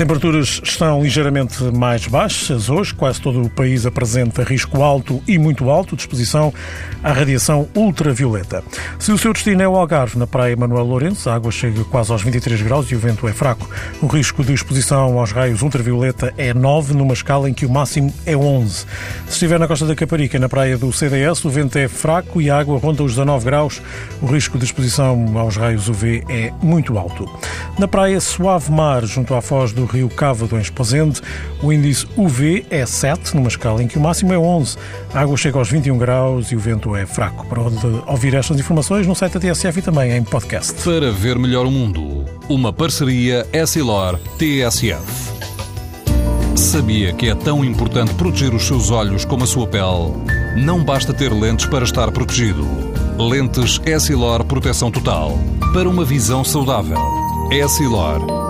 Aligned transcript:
temperaturas 0.00 0.62
estão 0.64 1.02
ligeiramente 1.02 1.62
mais 1.64 2.06
baixas 2.06 2.70
hoje. 2.70 2.94
Quase 2.94 3.20
todo 3.20 3.42
o 3.42 3.50
país 3.50 3.84
apresenta 3.84 4.42
risco 4.42 4.82
alto 4.82 5.22
e 5.28 5.36
muito 5.36 5.68
alto 5.68 5.94
de 5.94 6.00
exposição 6.00 6.54
à 7.02 7.12
radiação 7.12 7.68
ultravioleta. 7.76 8.64
Se 8.98 9.12
o 9.12 9.18
seu 9.18 9.34
destino 9.34 9.60
é 9.60 9.68
o 9.68 9.76
Algarve, 9.76 10.18
na 10.18 10.26
praia 10.26 10.56
Manuel 10.56 10.86
Lourenço, 10.86 11.28
a 11.28 11.34
água 11.34 11.52
chega 11.52 11.84
quase 11.84 12.10
aos 12.12 12.22
23 12.22 12.62
graus 12.62 12.90
e 12.90 12.94
o 12.94 12.98
vento 12.98 13.28
é 13.28 13.32
fraco. 13.34 13.68
O 14.00 14.06
risco 14.06 14.42
de 14.42 14.54
exposição 14.54 15.18
aos 15.18 15.32
raios 15.32 15.60
ultravioleta 15.60 16.32
é 16.38 16.54
9, 16.54 16.94
numa 16.94 17.12
escala 17.12 17.50
em 17.50 17.52
que 17.52 17.66
o 17.66 17.70
máximo 17.70 18.10
é 18.24 18.34
11. 18.34 18.74
Se 18.74 18.86
estiver 19.32 19.58
na 19.58 19.68
costa 19.68 19.84
da 19.84 19.94
Caparica, 19.94 20.38
na 20.38 20.48
praia 20.48 20.78
do 20.78 20.90
CDS, 20.94 21.44
o 21.44 21.50
vento 21.50 21.76
é 21.76 21.88
fraco 21.88 22.40
e 22.40 22.48
a 22.48 22.58
água 22.58 22.78
ronda 22.78 23.02
os 23.02 23.12
19 23.12 23.44
graus. 23.44 23.82
O 24.22 24.26
risco 24.26 24.56
de 24.56 24.64
exposição 24.64 25.36
aos 25.36 25.58
raios 25.58 25.90
UV 25.90 26.24
é 26.30 26.50
muito 26.62 26.96
alto. 26.96 27.30
Na 27.78 27.86
praia 27.86 28.18
Suave 28.18 28.72
Mar, 28.72 29.04
junto 29.04 29.34
à 29.34 29.42
foz 29.42 29.72
do 29.72 29.89
rio 29.92 30.08
Cávado, 30.08 30.56
em 30.56 30.60
Esposende, 30.60 31.20
o 31.62 31.72
índice 31.72 32.06
UV 32.16 32.64
é 32.70 32.84
7, 32.86 33.34
numa 33.34 33.48
escala 33.48 33.82
em 33.82 33.88
que 33.88 33.98
o 33.98 34.00
máximo 34.00 34.32
é 34.32 34.38
11. 34.38 34.76
A 35.12 35.20
água 35.20 35.36
chega 35.36 35.58
aos 35.58 35.70
21 35.70 35.98
graus 35.98 36.50
e 36.52 36.56
o 36.56 36.58
vento 36.58 36.94
é 36.96 37.06
fraco. 37.06 37.46
Para 37.46 37.60
ouvir 38.06 38.34
estas 38.34 38.58
informações 38.58 39.06
no 39.06 39.14
site 39.14 39.38
da 39.38 39.40
TSF 39.40 39.78
e 39.78 39.82
também 39.82 40.12
em 40.12 40.22
podcast. 40.22 40.72
Para 40.82 41.10
ver 41.10 41.38
melhor 41.38 41.66
o 41.66 41.70
mundo, 41.70 42.24
uma 42.48 42.72
parceria 42.72 43.46
Essilor-TSF. 43.52 45.30
Sabia 46.56 47.12
que 47.12 47.28
é 47.28 47.34
tão 47.34 47.64
importante 47.64 48.12
proteger 48.14 48.54
os 48.54 48.66
seus 48.66 48.90
olhos 48.90 49.24
como 49.24 49.44
a 49.44 49.46
sua 49.46 49.66
pele? 49.66 50.12
Não 50.56 50.84
basta 50.84 51.12
ter 51.12 51.32
lentes 51.32 51.66
para 51.66 51.84
estar 51.84 52.10
protegido. 52.10 52.66
Lentes 53.18 53.80
Essilor 53.86 54.44
Proteção 54.44 54.90
Total. 54.90 55.38
Para 55.72 55.88
uma 55.88 56.04
visão 56.04 56.44
saudável. 56.44 56.98
Essilor 57.50 58.49